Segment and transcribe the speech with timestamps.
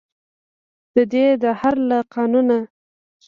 [0.95, 2.59] ددې دهر له قانونه.